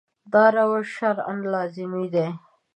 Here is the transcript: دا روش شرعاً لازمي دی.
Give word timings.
دا 0.33 0.43
روش 0.57 0.87
شرعاً 0.97 1.33
لازمي 1.53 2.05
دی. 2.13 2.27